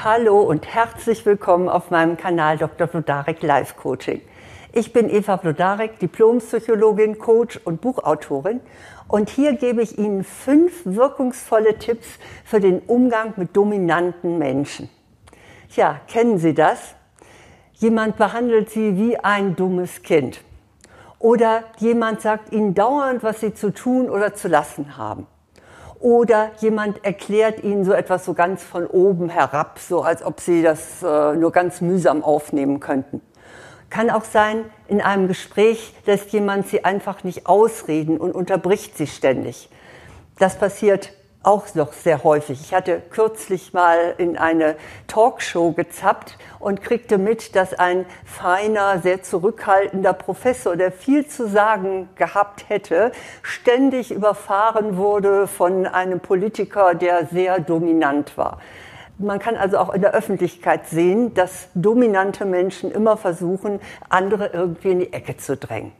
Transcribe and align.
Hallo 0.00 0.42
und 0.42 0.64
herzlich 0.72 1.26
willkommen 1.26 1.68
auf 1.68 1.90
meinem 1.90 2.16
Kanal 2.16 2.56
Dr. 2.56 2.86
Vlodarek 2.86 3.42
Life 3.42 3.74
Coaching. 3.74 4.20
Ich 4.72 4.92
bin 4.92 5.10
Eva 5.10 5.38
Vlodarek, 5.38 5.98
Diplompsychologin, 5.98 7.18
Coach 7.18 7.58
und 7.64 7.80
Buchautorin 7.80 8.60
und 9.08 9.28
hier 9.28 9.54
gebe 9.54 9.82
ich 9.82 9.98
Ihnen 9.98 10.22
fünf 10.22 10.82
wirkungsvolle 10.84 11.80
Tipps 11.80 12.06
für 12.44 12.60
den 12.60 12.78
Umgang 12.78 13.32
mit 13.34 13.56
dominanten 13.56 14.38
Menschen. 14.38 14.88
Tja, 15.68 16.00
kennen 16.06 16.38
Sie 16.38 16.54
das? 16.54 16.94
Jemand 17.72 18.18
behandelt 18.18 18.70
Sie 18.70 18.96
wie 18.96 19.18
ein 19.18 19.56
dummes 19.56 20.04
Kind. 20.04 20.44
Oder 21.18 21.64
jemand 21.78 22.20
sagt 22.20 22.52
Ihnen 22.52 22.72
dauernd, 22.72 23.24
was 23.24 23.40
Sie 23.40 23.52
zu 23.52 23.74
tun 23.74 24.08
oder 24.08 24.32
zu 24.32 24.46
lassen 24.46 24.96
haben. 24.96 25.26
Oder 26.00 26.52
jemand 26.60 27.04
erklärt 27.04 27.62
Ihnen 27.64 27.84
so 27.84 27.92
etwas 27.92 28.24
so 28.24 28.34
ganz 28.34 28.62
von 28.62 28.86
oben 28.86 29.28
herab, 29.28 29.78
so 29.80 30.02
als 30.02 30.22
ob 30.24 30.40
Sie 30.40 30.62
das 30.62 31.02
äh, 31.02 31.34
nur 31.34 31.50
ganz 31.50 31.80
mühsam 31.80 32.22
aufnehmen 32.22 32.78
könnten. 32.78 33.20
Kann 33.90 34.10
auch 34.10 34.24
sein, 34.24 34.64
in 34.86 35.00
einem 35.00 35.28
Gespräch 35.28 35.94
lässt 36.06 36.30
jemand 36.30 36.68
Sie 36.68 36.84
einfach 36.84 37.24
nicht 37.24 37.46
ausreden 37.46 38.18
und 38.18 38.32
unterbricht 38.32 38.96
Sie 38.96 39.06
ständig. 39.06 39.70
Das 40.38 40.56
passiert 40.56 41.12
auch 41.42 41.74
noch 41.74 41.92
sehr 41.92 42.24
häufig. 42.24 42.60
Ich 42.60 42.74
hatte 42.74 43.00
kürzlich 43.10 43.72
mal 43.72 44.14
in 44.18 44.36
eine 44.36 44.76
Talkshow 45.06 45.72
gezappt 45.72 46.36
und 46.58 46.82
kriegte 46.82 47.16
mit, 47.16 47.54
dass 47.54 47.74
ein 47.74 48.06
feiner, 48.24 48.98
sehr 48.98 49.22
zurückhaltender 49.22 50.12
Professor, 50.12 50.76
der 50.76 50.90
viel 50.90 51.26
zu 51.26 51.48
sagen 51.48 52.08
gehabt 52.16 52.68
hätte, 52.68 53.12
ständig 53.42 54.10
überfahren 54.10 54.96
wurde 54.96 55.46
von 55.46 55.86
einem 55.86 56.20
Politiker, 56.20 56.94
der 56.94 57.26
sehr 57.26 57.60
dominant 57.60 58.36
war. 58.36 58.58
Man 59.18 59.38
kann 59.38 59.56
also 59.56 59.78
auch 59.78 59.94
in 59.94 60.00
der 60.00 60.14
Öffentlichkeit 60.14 60.86
sehen, 60.88 61.34
dass 61.34 61.68
dominante 61.74 62.44
Menschen 62.44 62.90
immer 62.92 63.16
versuchen, 63.16 63.80
andere 64.08 64.48
irgendwie 64.48 64.90
in 64.90 64.98
die 65.00 65.12
Ecke 65.12 65.36
zu 65.36 65.56
drängen. 65.56 65.92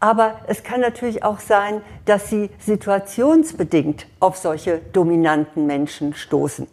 Aber 0.00 0.40
es 0.46 0.62
kann 0.62 0.80
natürlich 0.80 1.24
auch 1.24 1.40
sein, 1.40 1.80
dass 2.04 2.28
sie 2.28 2.50
situationsbedingt 2.58 4.06
auf 4.20 4.36
solche 4.36 4.80
dominanten 4.92 5.66
Menschen 5.66 6.14
stoßen. 6.14 6.66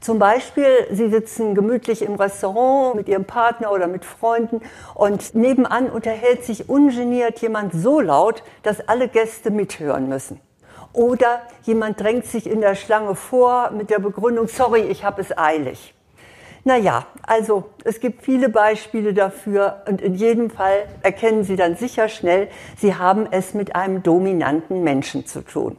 Zum 0.00 0.18
Beispiel, 0.18 0.86
Sie 0.90 1.08
sitzen 1.08 1.54
gemütlich 1.54 2.02
im 2.02 2.14
Restaurant 2.14 2.94
mit 2.94 3.08
Ihrem 3.08 3.24
Partner 3.24 3.72
oder 3.72 3.88
mit 3.88 4.04
Freunden 4.04 4.60
und 4.94 5.34
nebenan 5.34 5.90
unterhält 5.90 6.44
sich 6.44 6.68
ungeniert 6.68 7.40
jemand 7.40 7.72
so 7.72 8.00
laut, 8.00 8.42
dass 8.62 8.86
alle 8.88 9.08
Gäste 9.08 9.50
mithören 9.50 10.08
müssen. 10.08 10.40
Oder 10.92 11.42
jemand 11.64 12.00
drängt 12.00 12.26
sich 12.26 12.48
in 12.48 12.60
der 12.60 12.74
Schlange 12.74 13.14
vor 13.14 13.70
mit 13.70 13.90
der 13.90 13.98
Begründung, 13.98 14.48
sorry, 14.48 14.82
ich 14.82 15.04
habe 15.04 15.20
es 15.20 15.36
eilig. 15.36 15.95
Naja, 16.66 17.06
also 17.22 17.70
es 17.84 18.00
gibt 18.00 18.24
viele 18.24 18.48
Beispiele 18.48 19.14
dafür 19.14 19.84
und 19.86 20.00
in 20.00 20.16
jedem 20.16 20.50
Fall 20.50 20.88
erkennen 21.04 21.44
Sie 21.44 21.54
dann 21.54 21.76
sicher 21.76 22.08
schnell, 22.08 22.48
Sie 22.76 22.96
haben 22.96 23.28
es 23.30 23.54
mit 23.54 23.76
einem 23.76 24.02
dominanten 24.02 24.82
Menschen 24.82 25.26
zu 25.26 25.42
tun. 25.42 25.76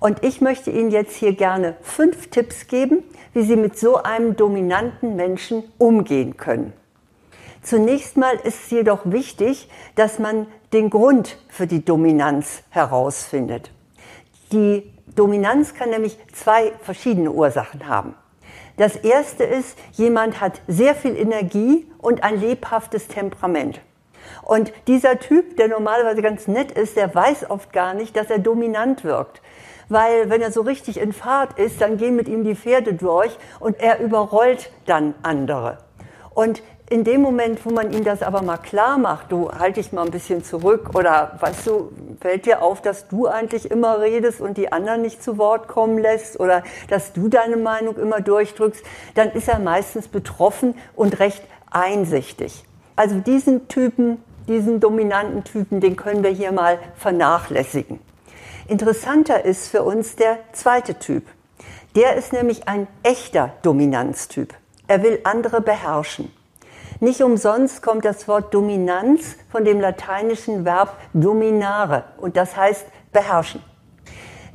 Und 0.00 0.24
ich 0.24 0.40
möchte 0.40 0.70
Ihnen 0.70 0.90
jetzt 0.90 1.16
hier 1.16 1.34
gerne 1.34 1.76
fünf 1.82 2.30
Tipps 2.30 2.66
geben, 2.66 3.02
wie 3.34 3.42
Sie 3.42 3.56
mit 3.56 3.78
so 3.78 3.96
einem 3.96 4.36
dominanten 4.36 5.16
Menschen 5.16 5.64
umgehen 5.76 6.38
können. 6.38 6.72
Zunächst 7.60 8.16
mal 8.16 8.36
ist 8.36 8.64
es 8.64 8.70
jedoch 8.70 9.00
wichtig, 9.04 9.68
dass 9.96 10.18
man 10.18 10.46
den 10.72 10.88
Grund 10.88 11.36
für 11.50 11.66
die 11.66 11.84
Dominanz 11.84 12.62
herausfindet. 12.70 13.70
Die 14.50 14.90
Dominanz 15.14 15.74
kann 15.74 15.90
nämlich 15.90 16.16
zwei 16.32 16.72
verschiedene 16.80 17.32
Ursachen 17.32 17.86
haben. 17.86 18.14
Das 18.76 18.96
erste 18.96 19.44
ist, 19.44 19.78
jemand 19.92 20.40
hat 20.40 20.60
sehr 20.68 20.94
viel 20.94 21.16
Energie 21.16 21.90
und 21.98 22.22
ein 22.22 22.40
lebhaftes 22.40 23.08
Temperament. 23.08 23.80
Und 24.42 24.72
dieser 24.86 25.18
Typ, 25.18 25.56
der 25.56 25.68
normalerweise 25.68 26.20
ganz 26.20 26.46
nett 26.46 26.72
ist, 26.72 26.96
der 26.96 27.14
weiß 27.14 27.50
oft 27.50 27.72
gar 27.72 27.94
nicht, 27.94 28.16
dass 28.16 28.28
er 28.28 28.38
dominant 28.38 29.02
wirkt. 29.02 29.40
Weil 29.88 30.30
wenn 30.30 30.42
er 30.42 30.52
so 30.52 30.62
richtig 30.62 30.98
in 31.00 31.12
Fahrt 31.12 31.58
ist, 31.58 31.80
dann 31.80 31.96
gehen 31.96 32.16
mit 32.16 32.28
ihm 32.28 32.44
die 32.44 32.56
Pferde 32.56 32.94
durch 32.94 33.36
und 33.60 33.80
er 33.80 34.00
überrollt 34.00 34.70
dann 34.84 35.14
andere. 35.22 35.78
Und 36.34 36.62
in 36.88 37.02
dem 37.02 37.20
Moment, 37.20 37.64
wo 37.66 37.70
man 37.70 37.92
ihm 37.92 38.04
das 38.04 38.22
aber 38.22 38.42
mal 38.42 38.58
klar 38.58 38.96
macht, 38.96 39.32
du 39.32 39.50
halt 39.50 39.76
dich 39.76 39.92
mal 39.92 40.04
ein 40.04 40.12
bisschen 40.12 40.44
zurück 40.44 40.90
oder 40.94 41.36
weißt 41.40 41.66
du, 41.66 41.92
fällt 42.20 42.46
dir 42.46 42.62
auf, 42.62 42.80
dass 42.80 43.08
du 43.08 43.26
eigentlich 43.26 43.70
immer 43.70 44.00
redest 44.00 44.40
und 44.40 44.56
die 44.56 44.70
anderen 44.72 45.02
nicht 45.02 45.22
zu 45.22 45.36
Wort 45.36 45.66
kommen 45.66 45.98
lässt 45.98 46.38
oder 46.38 46.62
dass 46.88 47.12
du 47.12 47.28
deine 47.28 47.56
Meinung 47.56 47.96
immer 47.96 48.20
durchdrückst, 48.20 48.84
dann 49.14 49.32
ist 49.32 49.48
er 49.48 49.58
meistens 49.58 50.06
betroffen 50.06 50.74
und 50.94 51.18
recht 51.18 51.42
einsichtig. 51.70 52.64
Also 52.94 53.16
diesen 53.16 53.66
Typen, 53.66 54.22
diesen 54.46 54.78
dominanten 54.78 55.42
Typen, 55.42 55.80
den 55.80 55.96
können 55.96 56.22
wir 56.22 56.30
hier 56.30 56.52
mal 56.52 56.78
vernachlässigen. 56.94 57.98
Interessanter 58.68 59.44
ist 59.44 59.68
für 59.68 59.82
uns 59.82 60.14
der 60.14 60.38
zweite 60.52 60.98
Typ. 60.98 61.24
Der 61.96 62.14
ist 62.14 62.32
nämlich 62.32 62.68
ein 62.68 62.86
echter 63.02 63.54
Dominanztyp. 63.62 64.54
Er 64.86 65.02
will 65.02 65.18
andere 65.24 65.60
beherrschen. 65.60 66.30
Nicht 67.00 67.22
umsonst 67.22 67.82
kommt 67.82 68.04
das 68.06 68.26
Wort 68.26 68.54
Dominanz 68.54 69.36
von 69.50 69.64
dem 69.64 69.80
lateinischen 69.80 70.64
Verb 70.64 70.96
dominare 71.12 72.04
und 72.16 72.36
das 72.36 72.56
heißt 72.56 72.86
beherrschen. 73.12 73.62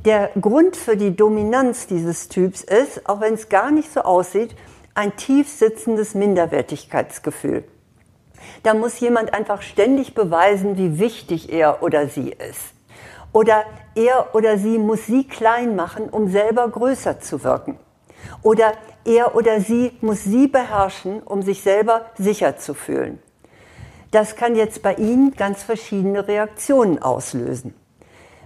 Der 0.06 0.32
Grund 0.40 0.76
für 0.76 0.98
die 0.98 1.16
Dominanz 1.16 1.86
dieses 1.86 2.28
Typs 2.28 2.64
ist, 2.64 3.08
auch 3.08 3.22
wenn 3.22 3.36
es 3.36 3.50
gar 3.50 3.70
nicht 3.70 3.94
so 3.94 4.02
aussieht, 4.02 4.56
ein 4.96 5.16
tief 5.16 5.48
sitzendes 5.48 6.16
Minderwertigkeitsgefühl. 6.16 7.64
Da 8.64 8.74
muss 8.74 9.00
jemand 9.00 9.36
einfach 9.36 9.62
ständig 9.62 10.16
beweisen, 10.16 10.78
wie 10.78 10.98
wichtig 10.98 11.54
er 11.54 11.84
oder 11.84 12.08
sie 12.08 12.32
ist. 12.32 12.74
Oder 13.34 13.64
er 13.94 14.34
oder 14.34 14.58
sie 14.58 14.80
muss 14.80 15.06
sie 15.06 15.28
klein 15.28 15.76
machen, 15.76 16.10
um 16.10 16.28
selber 16.30 16.68
größer 16.68 17.20
zu 17.20 17.44
wirken. 17.44 17.78
Oder 18.42 18.74
er 19.06 19.36
oder 19.36 19.62
sie 19.62 19.92
muss 20.02 20.24
sie 20.24 20.48
beherrschen, 20.48 21.22
um 21.24 21.42
sich 21.42 21.62
selber 21.62 22.06
sicher 22.18 22.58
zu 22.58 22.74
fühlen. 22.74 23.20
Das 24.12 24.36
kann 24.36 24.56
jetzt 24.56 24.82
bei 24.82 24.96
Ihnen 24.96 25.34
ganz 25.36 25.64
verschiedene 25.64 26.28
Reaktionen 26.28 27.02
auslösen. 27.02 27.74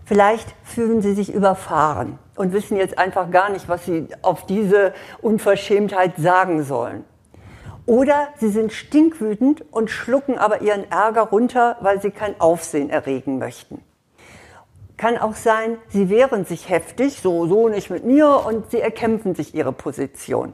Vielleicht 0.05 0.53
fühlen 0.63 1.01
Sie 1.01 1.15
sich 1.15 1.33
überfahren 1.33 2.19
und 2.35 2.53
wissen 2.53 2.77
jetzt 2.77 2.99
einfach 2.99 3.31
gar 3.31 3.49
nicht, 3.49 3.67
was 3.67 3.85
Sie 3.85 4.07
auf 4.21 4.45
diese 4.45 4.93
Unverschämtheit 5.23 6.17
sagen 6.17 6.63
sollen. 6.63 7.03
Oder 7.87 8.29
Sie 8.37 8.49
sind 8.49 8.73
stinkwütend 8.73 9.65
und 9.71 9.89
schlucken 9.89 10.37
aber 10.37 10.61
Ihren 10.61 10.89
Ärger 10.91 11.23
runter, 11.23 11.77
weil 11.81 11.99
Sie 11.99 12.11
kein 12.11 12.39
Aufsehen 12.39 12.91
erregen 12.91 13.39
möchten. 13.39 13.83
Kann 14.97 15.17
auch 15.17 15.35
sein, 15.35 15.77
sie 15.89 16.09
wehren 16.09 16.45
sich 16.45 16.69
heftig, 16.69 17.19
so, 17.21 17.47
so 17.47 17.67
nicht 17.67 17.89
mit 17.89 18.05
mir, 18.05 18.45
und 18.45 18.71
sie 18.71 18.79
erkämpfen 18.79 19.35
sich 19.35 19.53
ihre 19.53 19.73
Position. 19.73 20.53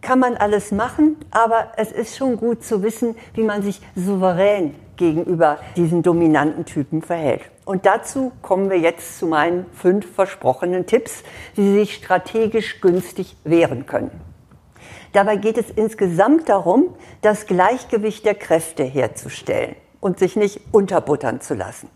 Kann 0.00 0.18
man 0.18 0.36
alles 0.36 0.72
machen, 0.72 1.16
aber 1.30 1.72
es 1.76 1.92
ist 1.92 2.16
schon 2.16 2.36
gut 2.36 2.64
zu 2.64 2.82
wissen, 2.82 3.16
wie 3.34 3.42
man 3.42 3.62
sich 3.62 3.80
souverän 3.94 4.74
gegenüber 4.96 5.58
diesen 5.76 6.02
dominanten 6.02 6.64
Typen 6.64 7.00
verhält. 7.00 7.42
Und 7.64 7.86
dazu 7.86 8.32
kommen 8.42 8.70
wir 8.70 8.78
jetzt 8.78 9.18
zu 9.18 9.26
meinen 9.26 9.66
fünf 9.72 10.12
versprochenen 10.14 10.86
Tipps, 10.86 11.22
wie 11.54 11.62
Sie 11.62 11.78
sich 11.78 11.94
strategisch 11.94 12.80
günstig 12.80 13.36
wehren 13.44 13.86
können. 13.86 14.10
Dabei 15.12 15.36
geht 15.36 15.56
es 15.56 15.70
insgesamt 15.70 16.48
darum, 16.48 16.94
das 17.22 17.46
Gleichgewicht 17.46 18.26
der 18.26 18.34
Kräfte 18.34 18.82
herzustellen 18.82 19.76
und 20.00 20.18
sich 20.18 20.36
nicht 20.36 20.60
unterbuttern 20.72 21.40
zu 21.40 21.54
lassen. 21.54 21.88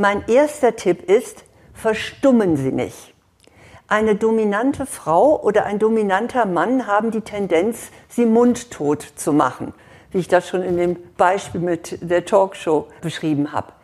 Mein 0.00 0.24
erster 0.28 0.76
Tipp 0.76 1.10
ist, 1.10 1.44
verstummen 1.74 2.56
Sie 2.56 2.72
nicht. 2.72 3.12
Eine 3.86 4.14
dominante 4.14 4.86
Frau 4.86 5.38
oder 5.38 5.66
ein 5.66 5.78
dominanter 5.78 6.46
Mann 6.46 6.86
haben 6.86 7.10
die 7.10 7.20
Tendenz, 7.20 7.90
sie 8.08 8.24
mundtot 8.24 9.02
zu 9.02 9.34
machen, 9.34 9.74
wie 10.10 10.20
ich 10.20 10.28
das 10.28 10.48
schon 10.48 10.62
in 10.62 10.78
dem 10.78 10.96
Beispiel 11.18 11.60
mit 11.60 11.98
der 12.00 12.24
Talkshow 12.24 12.86
beschrieben 13.02 13.52
habe. 13.52 13.74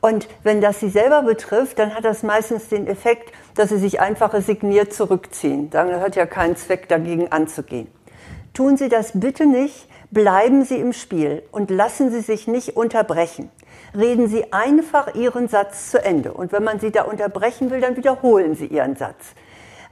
Und 0.00 0.26
wenn 0.42 0.60
das 0.60 0.80
sie 0.80 0.88
selber 0.88 1.22
betrifft, 1.22 1.78
dann 1.78 1.94
hat 1.94 2.04
das 2.04 2.24
meistens 2.24 2.68
den 2.68 2.88
Effekt, 2.88 3.32
dass 3.54 3.68
sie 3.68 3.78
sich 3.78 4.00
einfach 4.00 4.34
resigniert 4.34 4.92
zurückziehen. 4.92 5.70
Dann 5.70 6.00
hat 6.00 6.16
ja 6.16 6.26
keinen 6.26 6.56
Zweck, 6.56 6.88
dagegen 6.88 7.30
anzugehen. 7.30 7.86
Tun 8.54 8.76
Sie 8.76 8.88
das 8.88 9.12
bitte 9.14 9.46
nicht, 9.46 9.86
bleiben 10.10 10.64
Sie 10.64 10.80
im 10.80 10.92
Spiel 10.92 11.44
und 11.52 11.70
lassen 11.70 12.10
Sie 12.10 12.22
sich 12.22 12.48
nicht 12.48 12.76
unterbrechen 12.76 13.52
reden 13.96 14.28
Sie 14.28 14.52
einfach 14.52 15.14
Ihren 15.14 15.48
Satz 15.48 15.90
zu 15.90 16.02
Ende. 16.02 16.32
Und 16.32 16.52
wenn 16.52 16.64
man 16.64 16.80
Sie 16.80 16.90
da 16.90 17.02
unterbrechen 17.02 17.70
will, 17.70 17.80
dann 17.80 17.96
wiederholen 17.96 18.54
Sie 18.54 18.66
Ihren 18.66 18.96
Satz. 18.96 19.34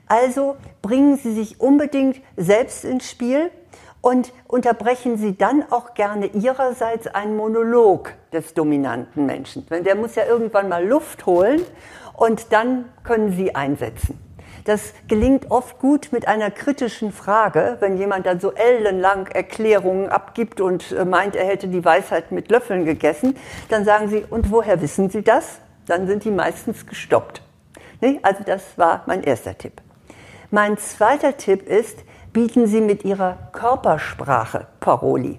Also 0.07 0.57
bringen 0.83 1.17
Sie 1.17 1.33
sich 1.33 1.61
unbedingt 1.61 2.21
selbst 2.37 2.85
ins 2.85 3.11
Spiel 3.11 3.51
und 4.01 4.33
unterbrechen 4.47 5.19
Sie 5.19 5.37
dann 5.37 5.65
auch 5.71 5.95
gerne 5.95 6.27
Ihrerseits 6.27 7.07
einen 7.09 7.37
Monolog 7.37 8.15
des 8.33 8.55
dominanten 8.55 9.27
Menschen. 9.27 9.67
Denn 9.67 9.85
der 9.85 9.97
muss 9.97 10.15
ja 10.15 10.25
irgendwann 10.25 10.69
mal 10.69 10.87
Luft 10.87 11.27
holen 11.27 11.63
und 12.15 12.53
dann 12.53 12.87
können 13.05 13.33
Sie 13.33 13.55
einsetzen. 13.55 14.28
Das 14.65 14.93
gelingt 15.07 15.51
oft 15.51 15.79
gut 15.79 16.09
mit 16.13 16.29
einer 16.29 16.51
kritischen 16.51 17.13
Frage, 17.13 17.77
wenn 17.81 17.97
jemand 17.97 18.27
dann 18.27 18.41
so 18.41 18.53
ellenlang 18.53 19.27
Erklärungen 19.29 20.09
abgibt 20.09 20.61
und 20.61 20.93
äh, 20.93 21.05
meint, 21.05 21.37
er 21.37 21.47
hätte 21.47 21.69
die 21.69 21.85
Weisheit 21.85 22.33
mit 22.33 22.51
Löffeln 22.51 22.85
gegessen. 22.85 23.37
Dann 23.69 23.85
sagen 23.85 24.09
sie, 24.09 24.25
und 24.29 24.51
woher 24.51 24.81
wissen 24.81 25.11
Sie 25.11 25.23
das? 25.23 25.61
Dann 25.87 26.07
sind 26.07 26.25
die 26.25 26.31
meistens 26.31 26.87
gestoppt. 26.87 27.43
Nee, 28.01 28.21
also 28.23 28.45
das 28.45 28.63
war 28.77 29.03
mein 29.07 29.23
erster 29.23 29.57
Tipp. 29.57 29.81
Mein 30.51 30.79
zweiter 30.79 31.37
Tipp 31.37 31.69
ist, 31.69 31.99
bieten 32.33 32.67
Sie 32.67 32.81
mit 32.81 33.05
Ihrer 33.05 33.37
Körpersprache 33.53 34.67
Paroli. 34.81 35.39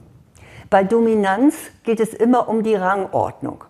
Bei 0.70 0.84
Dominanz 0.84 1.56
geht 1.84 2.00
es 2.00 2.14
immer 2.14 2.48
um 2.48 2.62
die 2.62 2.76
Rangordnung. 2.76 3.64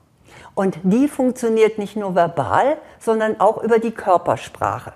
Und 0.54 0.78
die 0.84 1.08
funktioniert 1.08 1.78
nicht 1.78 1.96
nur 1.96 2.16
verbal, 2.16 2.78
sondern 3.00 3.40
auch 3.40 3.64
über 3.64 3.80
die 3.80 3.92
Körpersprache. 3.92 4.94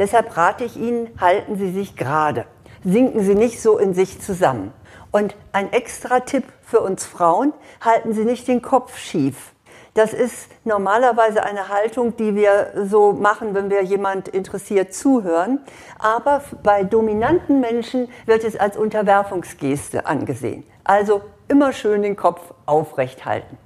Deshalb 0.00 0.34
rate 0.34 0.64
ich 0.64 0.78
Ihnen, 0.78 1.10
halten 1.20 1.56
Sie 1.56 1.70
sich 1.70 1.94
gerade. 1.94 2.46
Sinken 2.82 3.22
Sie 3.22 3.34
nicht 3.34 3.60
so 3.60 3.76
in 3.76 3.92
sich 3.92 4.18
zusammen. 4.18 4.72
Und 5.12 5.36
ein 5.52 5.74
extra 5.74 6.20
Tipp 6.20 6.44
für 6.62 6.80
uns 6.80 7.04
Frauen, 7.04 7.52
halten 7.82 8.14
Sie 8.14 8.24
nicht 8.24 8.48
den 8.48 8.62
Kopf 8.62 8.96
schief. 8.96 9.52
Das 9.92 10.14
ist 10.14 10.48
normalerweise 10.64 11.42
eine 11.42 11.68
Haltung, 11.68 12.16
die 12.16 12.34
wir 12.34 12.86
so 12.86 13.12
machen, 13.12 13.54
wenn 13.54 13.68
wir 13.68 13.82
jemand 13.82 14.28
interessiert 14.28 14.94
zuhören. 14.94 15.60
Aber 15.98 16.42
bei 16.62 16.82
dominanten 16.82 17.60
Menschen 17.60 18.08
wird 18.24 18.42
es 18.44 18.56
als 18.56 18.78
Unterwerfungsgeste 18.78 20.06
angesehen. 20.06 20.64
Also 20.82 21.20
immer 21.46 21.74
schön 21.74 22.00
den 22.00 22.16
Kopf 22.16 22.54
aufrecht 22.64 23.26
halten. 23.26 23.58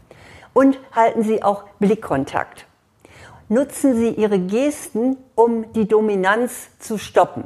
Und 0.53 0.81
halten 0.91 1.23
Sie 1.23 1.45
auch 1.45 1.63
Blickkontakt. 1.79 2.67
Nutzen 3.49 3.97
Sie 3.97 4.11
Ihre 4.11 4.39
Gesten, 4.39 5.17
um 5.35 5.73
die 5.73 5.87
Dominanz 5.87 6.69
zu 6.79 6.99
stoppen. 6.99 7.45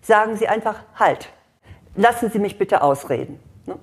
Sagen 0.00 0.36
Sie 0.36 0.48
einfach 0.48 0.76
Halt. 0.94 1.28
Lassen 1.96 2.30
Sie 2.30 2.38
mich 2.38 2.56
bitte 2.56 2.82
ausreden. 2.82 3.40
Ne? 3.66 3.76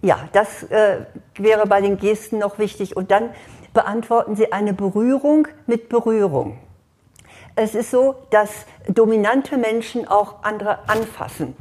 Ja, 0.00 0.28
das 0.32 0.62
äh, 0.64 1.04
wäre 1.36 1.66
bei 1.66 1.80
den 1.80 1.98
Gesten 1.98 2.38
noch 2.38 2.58
wichtig. 2.58 2.96
Und 2.96 3.10
dann 3.10 3.30
beantworten 3.74 4.34
Sie 4.34 4.52
eine 4.52 4.72
Berührung 4.72 5.46
mit 5.66 5.88
Berührung. 5.88 6.58
Es 7.54 7.74
ist 7.74 7.90
so, 7.90 8.14
dass 8.30 8.50
dominante 8.88 9.58
Menschen 9.58 10.06
auch 10.08 10.42
andere 10.42 10.88
anfassen. 10.88 11.56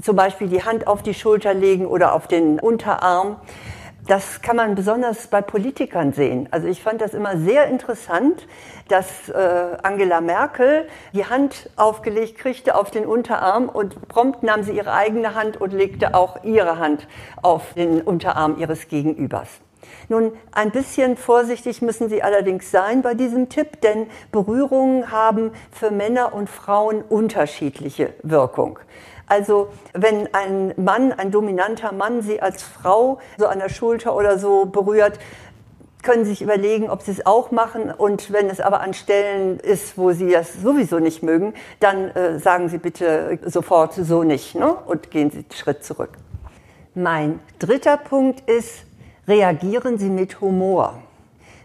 Zum 0.00 0.14
Beispiel 0.14 0.48
die 0.48 0.62
Hand 0.62 0.86
auf 0.86 1.02
die 1.02 1.14
Schulter 1.14 1.54
legen 1.54 1.86
oder 1.86 2.12
auf 2.12 2.28
den 2.28 2.60
Unterarm. 2.60 3.36
Das 4.08 4.40
kann 4.40 4.56
man 4.56 4.74
besonders 4.74 5.26
bei 5.26 5.42
Politikern 5.42 6.14
sehen. 6.14 6.48
Also 6.50 6.66
ich 6.66 6.82
fand 6.82 7.02
das 7.02 7.12
immer 7.12 7.36
sehr 7.36 7.66
interessant, 7.66 8.46
dass 8.88 9.28
äh, 9.28 9.76
Angela 9.82 10.22
Merkel 10.22 10.88
die 11.12 11.26
Hand 11.26 11.68
aufgelegt 11.76 12.38
kriegte 12.38 12.74
auf 12.74 12.90
den 12.90 13.04
Unterarm 13.04 13.68
und 13.68 14.08
prompt 14.08 14.42
nahm 14.42 14.62
sie 14.62 14.72
ihre 14.72 14.94
eigene 14.94 15.34
Hand 15.34 15.60
und 15.60 15.74
legte 15.74 16.14
auch 16.14 16.42
ihre 16.42 16.78
Hand 16.78 17.06
auf 17.42 17.74
den 17.74 18.00
Unterarm 18.00 18.56
ihres 18.58 18.88
Gegenübers. 18.88 19.60
Nun, 20.08 20.32
ein 20.52 20.70
bisschen 20.70 21.18
vorsichtig 21.18 21.82
müssen 21.82 22.08
Sie 22.08 22.22
allerdings 22.22 22.70
sein 22.70 23.02
bei 23.02 23.12
diesem 23.12 23.50
Tipp, 23.50 23.82
denn 23.82 24.06
Berührungen 24.32 25.12
haben 25.12 25.52
für 25.70 25.90
Männer 25.90 26.32
und 26.32 26.48
Frauen 26.48 27.02
unterschiedliche 27.02 28.14
Wirkung. 28.22 28.78
Also 29.28 29.68
wenn 29.92 30.32
ein 30.34 30.72
Mann, 30.76 31.12
ein 31.12 31.30
dominanter 31.30 31.92
Mann 31.92 32.22
Sie 32.22 32.40
als 32.40 32.62
Frau 32.62 33.18
so 33.36 33.46
an 33.46 33.58
der 33.58 33.68
Schulter 33.68 34.16
oder 34.16 34.38
so 34.38 34.66
berührt, 34.66 35.18
können 36.02 36.24
Sie 36.24 36.30
sich 36.30 36.42
überlegen, 36.42 36.90
ob 36.90 37.02
Sie 37.02 37.10
es 37.10 37.26
auch 37.26 37.50
machen. 37.50 37.90
Und 37.90 38.32
wenn 38.32 38.48
es 38.48 38.60
aber 38.60 38.80
an 38.80 38.94
Stellen 38.94 39.58
ist, 39.60 39.98
wo 39.98 40.12
Sie 40.12 40.30
das 40.30 40.54
sowieso 40.54 40.98
nicht 40.98 41.22
mögen, 41.22 41.54
dann 41.80 42.08
äh, 42.10 42.38
sagen 42.38 42.68
Sie 42.68 42.78
bitte 42.78 43.38
sofort 43.44 43.94
so 43.94 44.22
nicht 44.22 44.54
ne? 44.54 44.74
und 44.86 45.10
gehen 45.10 45.30
Sie 45.30 45.38
einen 45.38 45.52
Schritt 45.52 45.84
zurück. 45.84 46.10
Mein 46.94 47.40
dritter 47.58 47.96
Punkt 47.96 48.48
ist, 48.48 48.84
reagieren 49.26 49.98
Sie 49.98 50.08
mit 50.08 50.40
Humor. 50.40 50.94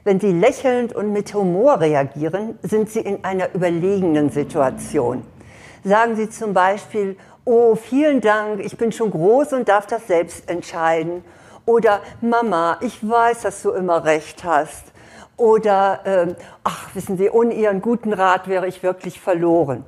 Wenn 0.04 0.19
Sie 0.19 0.33
lächelnd 0.33 0.94
und 0.94 1.13
mit 1.13 1.33
Humor 1.33 1.80
reagieren, 1.80 2.60
sind 2.62 2.89
Sie 2.89 3.00
in 3.00 3.24
einer 3.24 3.56
überlegenen 3.56 4.30
Situation. 4.30 5.24
Sagen 5.86 6.15
Sie 6.18 6.30
zum 6.30 6.54
Beispiel, 6.54 7.15
oh, 7.45 7.75
vielen 7.75 8.21
Dank, 8.21 8.63
ich 8.63 8.77
bin 8.77 8.91
schon 8.91 9.11
groß 9.11 9.53
und 9.53 9.69
darf 9.69 9.87
das 9.87 10.07
selbst 10.07 10.49
entscheiden. 10.49 11.23
Oder 11.65 12.01
Mama, 12.21 12.77
ich 12.81 13.07
weiß, 13.07 13.41
dass 13.41 13.61
du 13.61 13.71
immer 13.71 14.03
recht 14.03 14.43
hast. 14.43 14.85
Oder 15.37 16.01
ähm, 16.05 16.35
ach, 16.63 16.93
wissen 16.93 17.17
Sie, 17.17 17.29
ohne 17.29 17.53
Ihren 17.53 17.81
guten 17.81 18.13
Rat 18.13 18.47
wäre 18.47 18.67
ich 18.67 18.83
wirklich 18.83 19.19
verloren. 19.19 19.85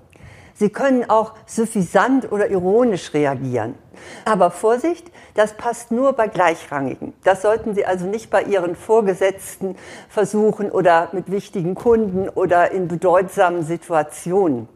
Sie 0.57 0.69
können 0.69 1.09
auch 1.09 1.33
suffisant 1.45 2.31
oder 2.31 2.49
ironisch 2.49 3.13
reagieren. 3.13 3.75
Aber 4.23 4.51
Vorsicht, 4.51 5.11
das 5.33 5.53
passt 5.53 5.91
nur 5.91 6.13
bei 6.13 6.29
Gleichrangigen. 6.29 7.13
Das 7.25 7.41
sollten 7.41 7.75
Sie 7.75 7.85
also 7.85 8.05
nicht 8.05 8.29
bei 8.29 8.41
Ihren 8.43 8.75
Vorgesetzten 8.75 9.75
versuchen 10.07 10.71
oder 10.71 11.09
mit 11.11 11.29
wichtigen 11.29 11.75
Kunden 11.75 12.29
oder 12.29 12.71
in 12.71 12.87
bedeutsamen 12.87 13.63
Situationen. 13.63 14.69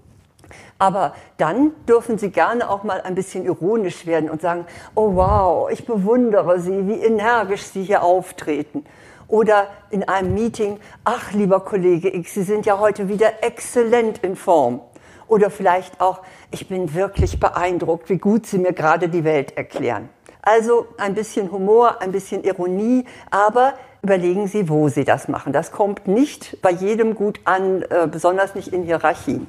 Aber 0.77 1.13
dann 1.37 1.71
dürfen 1.87 2.17
Sie 2.17 2.31
gerne 2.31 2.69
auch 2.69 2.83
mal 2.83 3.01
ein 3.01 3.15
bisschen 3.15 3.45
ironisch 3.45 4.05
werden 4.05 4.29
und 4.29 4.41
sagen, 4.41 4.65
oh 4.95 5.15
wow, 5.15 5.69
ich 5.71 5.85
bewundere 5.85 6.59
Sie, 6.59 6.87
wie 6.87 7.01
energisch 7.01 7.63
Sie 7.63 7.83
hier 7.83 8.03
auftreten. 8.03 8.85
Oder 9.27 9.67
in 9.91 10.07
einem 10.07 10.33
Meeting, 10.33 10.79
ach 11.03 11.33
lieber 11.33 11.59
Kollege 11.59 12.13
X, 12.13 12.33
Sie 12.33 12.43
sind 12.43 12.65
ja 12.65 12.79
heute 12.79 13.09
wieder 13.09 13.43
exzellent 13.43 14.19
in 14.23 14.35
Form. 14.35 14.81
Oder 15.27 15.51
vielleicht 15.51 16.01
auch, 16.01 16.21
ich 16.49 16.67
bin 16.67 16.95
wirklich 16.95 17.39
beeindruckt, 17.39 18.09
wie 18.09 18.17
gut 18.17 18.47
Sie 18.47 18.57
mir 18.57 18.73
gerade 18.73 19.07
die 19.07 19.23
Welt 19.23 19.55
erklären. 19.55 20.09
Also 20.41 20.87
ein 20.97 21.13
bisschen 21.13 21.51
Humor, 21.51 22.01
ein 22.01 22.11
bisschen 22.11 22.43
Ironie, 22.43 23.05
aber 23.29 23.73
überlegen 24.01 24.47
Sie, 24.47 24.67
wo 24.67 24.89
Sie 24.89 25.03
das 25.03 25.27
machen. 25.27 25.53
Das 25.53 25.71
kommt 25.71 26.07
nicht 26.07 26.59
bei 26.63 26.71
jedem 26.71 27.13
gut 27.13 27.39
an, 27.43 27.83
äh, 27.83 28.07
besonders 28.09 28.55
nicht 28.55 28.69
in 28.69 28.83
Hierarchien. 28.83 29.45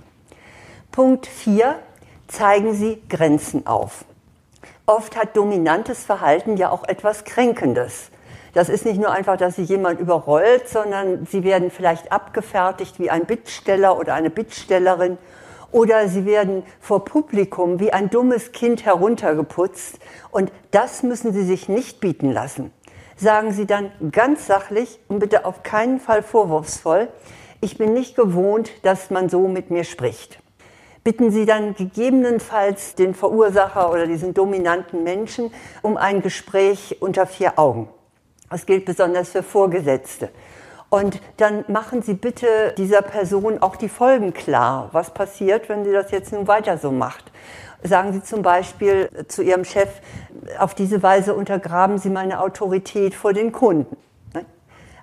Punkt 1.01 1.27
4. 1.27 1.77
Zeigen 2.29 2.75
Sie 2.75 3.03
Grenzen 3.09 3.67
auf. 3.67 4.05
Oft 4.85 5.17
hat 5.17 5.35
dominantes 5.35 6.05
Verhalten 6.05 6.59
ja 6.59 6.71
auch 6.71 6.87
etwas 6.87 7.25
Kränkendes. 7.25 8.11
Das 8.53 8.69
ist 8.69 8.85
nicht 8.85 9.01
nur 9.01 9.11
einfach, 9.11 9.39
dass 9.39 9.57
sie 9.57 9.63
jemand 9.63 9.99
überrollt, 9.99 10.69
sondern 10.69 11.25
sie 11.25 11.43
werden 11.43 11.71
vielleicht 11.71 12.13
abgefertigt 12.13 12.99
wie 12.99 13.09
ein 13.09 13.25
Bittsteller 13.25 13.99
oder 13.99 14.13
eine 14.13 14.29
Bittstellerin 14.29 15.17
oder 15.73 16.07
sie 16.07 16.27
werden 16.27 16.65
vor 16.81 17.07
Publikum 17.07 17.81
wie 17.81 17.95
ein 17.95 18.11
dummes 18.11 18.53
Kind 18.53 18.85
heruntergeputzt 18.85 20.01
und 20.31 20.53
das 20.71 21.03
müssen 21.03 21.33
sie 21.33 21.45
sich 21.45 21.71
nicht 21.71 22.01
bieten 22.01 22.31
lassen. 22.31 22.73
Sagen 23.17 23.53
Sie 23.53 23.67
dann 23.67 23.91
ganz 24.13 24.47
sachlich 24.47 25.01
und 25.09 25.21
bitte 25.21 25.47
auf 25.47 25.63
keinen 25.63 25.99
Fall 25.99 26.23
vorwurfsvoll, 26.23 27.09
ich 27.63 27.79
bin 27.79 27.95
nicht 27.95 28.17
gewohnt, 28.17 28.71
dass 28.83 29.09
man 29.09 29.31
so 29.31 29.49
mit 29.49 29.71
mir 29.71 29.85
spricht 29.85 30.41
bitten 31.05 31.31
Sie 31.31 31.47
dann 31.47 31.75
gegebenenfalls 31.75 32.95
den 32.95 33.15
Verursacher 33.15 33.91
oder 33.91 34.07
diesen 34.07 34.35
dominanten 34.35 35.03
Menschen 35.03 35.53
um 35.83 35.97
ein 35.97 36.23
Gespräch 36.23 36.99
unter 37.01 37.27
vier 37.27 37.59
Augen. 37.59 37.89
Das 38.51 38.67
gilt 38.67 38.85
besonders 38.85 39.31
für 39.31 39.43
Vorgesetzte. 39.43 40.31
Und 40.91 41.21
dann 41.37 41.65
machen 41.69 42.03
Sie 42.03 42.15
bitte 42.15 42.75
dieser 42.77 43.01
Person 43.01 43.63
auch 43.63 43.77
die 43.77 43.89
Folgen 43.89 44.35
klar. 44.35 44.89
Was 44.93 45.15
passiert, 45.15 45.69
wenn 45.69 45.85
sie 45.85 45.93
das 45.93 46.11
jetzt 46.11 46.33
nun 46.33 46.49
weiter 46.49 46.79
so 46.79 46.91
macht? 46.91 47.31
Sagen 47.83 48.13
Sie 48.13 48.23
zum 48.23 48.43
Beispiel 48.43 49.09
zu 49.29 49.43
Ihrem 49.43 49.65
Chef, 49.65 49.89
auf 50.59 50.75
diese 50.75 51.03
Weise 51.03 51.35
untergraben 51.35 51.99
Sie 51.99 52.11
meine 52.11 52.41
Autorität 52.41 53.15
vor 53.15 53.33
den 53.33 53.53
Kunden. 53.53 53.97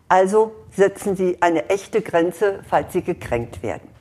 Also 0.09 0.51
setzen 0.71 1.15
Sie 1.15 1.37
eine 1.41 1.69
echte 1.69 2.01
Grenze, 2.01 2.59
falls 2.67 2.93
Sie 2.93 3.01
gekränkt 3.01 3.63
werden. 3.63 3.96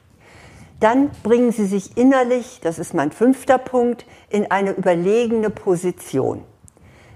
Dann 0.81 1.11
bringen 1.23 1.53
Sie 1.53 1.67
sich 1.67 1.97
innerlich, 1.97 2.61
das 2.63 2.79
ist 2.79 2.93
mein 2.93 3.11
fünfter 3.11 3.57
Punkt, 3.59 4.05
in 4.29 4.51
eine 4.51 4.73
überlegene 4.73 5.49
Position. 5.49 6.43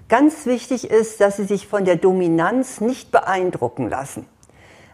Ganz 0.09 0.47
wichtig 0.47 0.91
ist, 0.91 1.21
dass 1.21 1.37
Sie 1.37 1.45
sich 1.45 1.69
von 1.69 1.85
der 1.85 1.97
Dominanz 1.97 2.81
nicht 2.81 3.13
beeindrucken 3.13 3.89
lassen. 3.91 4.27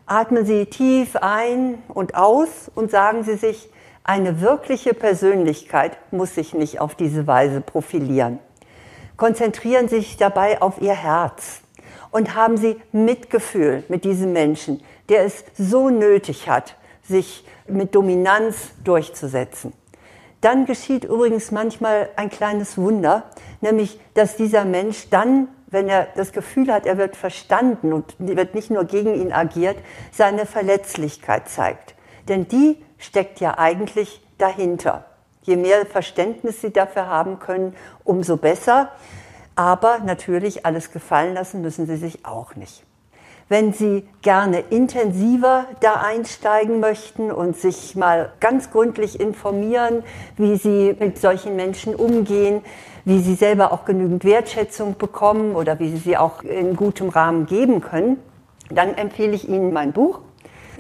Atmen 0.04 0.44
Sie 0.44 0.66
tief 0.66 1.16
ein 1.16 1.78
und 1.88 2.16
aus 2.16 2.70
und 2.75 2.90
sagen 2.90 3.23
Sie 3.23 3.37
sich, 3.37 3.70
eine 4.04 4.40
wirkliche 4.40 4.94
Persönlichkeit 4.94 5.99
muss 6.12 6.35
sich 6.35 6.54
nicht 6.54 6.80
auf 6.80 6.94
diese 6.94 7.26
Weise 7.26 7.61
profilieren. 7.61 8.38
Konzentrieren 9.16 9.88
Sie 9.88 9.96
sich 9.96 10.16
dabei 10.16 10.61
auf 10.61 10.80
Ihr 10.80 10.94
Herz 10.94 11.62
und 12.11 12.35
haben 12.35 12.56
Sie 12.56 12.76
Mitgefühl 12.92 13.85
mit 13.88 14.04
diesem 14.04 14.32
Menschen, 14.32 14.82
der 15.08 15.25
es 15.25 15.44
so 15.56 15.88
nötig 15.88 16.49
hat, 16.49 16.76
sich 17.08 17.44
mit 17.66 17.94
Dominanz 17.94 18.70
durchzusetzen. 18.84 19.72
Dann 20.40 20.66
geschieht 20.66 21.04
übrigens 21.04 21.50
manchmal 21.50 22.10
ein 22.16 22.30
kleines 22.30 22.76
Wunder, 22.76 23.25
nämlich 23.60 23.98
dass 24.14 24.36
dieser 24.36 24.64
Mensch 24.64 25.08
dann, 25.10 25.48
wenn 25.68 25.88
er 25.88 26.08
das 26.14 26.32
Gefühl 26.32 26.72
hat, 26.72 26.86
er 26.86 26.98
wird 26.98 27.16
verstanden 27.16 27.92
und 27.92 28.14
wird 28.18 28.54
nicht 28.54 28.70
nur 28.70 28.84
gegen 28.84 29.14
ihn 29.14 29.32
agiert, 29.32 29.76
seine 30.12 30.46
Verletzlichkeit 30.46 31.48
zeigt. 31.48 31.94
Denn 32.28 32.46
die 32.48 32.82
steckt 32.98 33.40
ja 33.40 33.58
eigentlich 33.58 34.25
dahinter. 34.38 35.06
Je 35.42 35.56
mehr 35.56 35.86
Verständnis 35.86 36.60
Sie 36.60 36.72
dafür 36.72 37.06
haben 37.06 37.38
können, 37.38 37.75
umso 38.04 38.36
besser. 38.36 38.90
Aber 39.54 40.00
natürlich 40.00 40.66
alles 40.66 40.90
gefallen 40.92 41.34
lassen 41.34 41.62
müssen 41.62 41.86
Sie 41.86 41.96
sich 41.96 42.26
auch 42.26 42.56
nicht. 42.56 42.84
Wenn 43.49 43.73
Sie 43.73 44.09
gerne 44.23 44.59
intensiver 44.71 45.67
da 45.79 45.95
einsteigen 45.95 46.81
möchten 46.81 47.31
und 47.31 47.57
sich 47.57 47.95
mal 47.95 48.33
ganz 48.41 48.73
gründlich 48.73 49.21
informieren, 49.21 50.03
wie 50.37 50.57
Sie 50.57 50.97
mit 50.99 51.21
solchen 51.21 51.55
Menschen 51.55 51.95
umgehen, 51.95 52.62
wie 53.05 53.21
Sie 53.21 53.37
selber 53.37 53.73
auch 53.73 53.85
genügend 53.85 54.25
Wertschätzung 54.25 54.99
bekommen 54.99 55.55
oder 55.55 55.79
wie 55.79 55.91
Sie 55.91 55.99
sie 55.99 56.17
auch 56.17 56.43
in 56.43 56.75
gutem 56.75 57.09
Rahmen 57.09 57.47
geben 57.47 57.81
können, 57.81 58.21
dann 58.69 58.95
empfehle 58.95 59.35
ich 59.35 59.49
Ihnen 59.49 59.73
mein 59.73 59.93
Buch, 59.93 60.21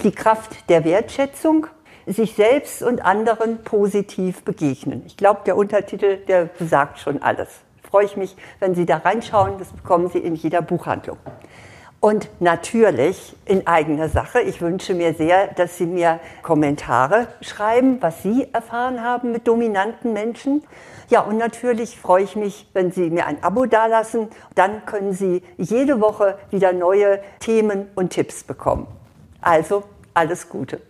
Die 0.02 0.10
Kraft 0.10 0.68
der 0.68 0.84
Wertschätzung, 0.84 1.68
sich 2.04 2.34
selbst 2.34 2.82
und 2.82 3.04
anderen 3.04 3.62
positiv 3.62 4.42
begegnen. 4.42 5.04
Ich 5.06 5.16
glaube, 5.16 5.42
der 5.46 5.56
Untertitel, 5.56 6.16
der 6.16 6.50
sagt 6.58 6.98
schon 6.98 7.22
alles. 7.22 7.48
Freue 7.88 8.06
ich 8.06 8.16
mich, 8.16 8.36
wenn 8.58 8.74
Sie 8.74 8.86
da 8.86 8.96
reinschauen. 8.96 9.58
Das 9.58 9.68
bekommen 9.68 10.08
Sie 10.08 10.18
in 10.18 10.34
jeder 10.34 10.62
Buchhandlung. 10.62 11.18
Und 12.06 12.28
natürlich 12.38 13.34
in 13.46 13.66
eigener 13.66 14.08
Sache. 14.08 14.40
Ich 14.40 14.60
wünsche 14.60 14.94
mir 14.94 15.12
sehr, 15.14 15.48
dass 15.48 15.76
Sie 15.76 15.86
mir 15.86 16.20
Kommentare 16.44 17.26
schreiben, 17.40 18.00
was 18.00 18.22
Sie 18.22 18.46
erfahren 18.52 19.02
haben 19.02 19.32
mit 19.32 19.48
dominanten 19.48 20.12
Menschen. 20.12 20.62
Ja, 21.08 21.22
und 21.22 21.36
natürlich 21.36 21.98
freue 21.98 22.22
ich 22.22 22.36
mich, 22.36 22.70
wenn 22.74 22.92
Sie 22.92 23.10
mir 23.10 23.26
ein 23.26 23.42
Abo 23.42 23.66
dalassen. 23.66 24.28
Dann 24.54 24.86
können 24.86 25.14
Sie 25.14 25.42
jede 25.56 26.00
Woche 26.00 26.38
wieder 26.52 26.72
neue 26.72 27.18
Themen 27.40 27.88
und 27.96 28.10
Tipps 28.10 28.44
bekommen. 28.44 28.86
Also 29.40 29.82
alles 30.14 30.48
Gute. 30.48 30.80